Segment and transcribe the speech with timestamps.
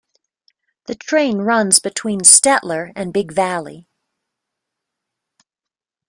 [0.87, 3.87] The train runs between Stettler and Big Valley.